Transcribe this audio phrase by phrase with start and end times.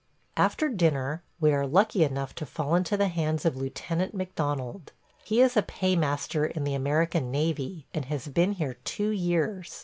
[0.51, 4.93] After dinner we are lucky enough to fall into the hands of Lieutenant McDonald.
[5.23, 9.79] He is a paymaster in the American Navy, and has been here two years.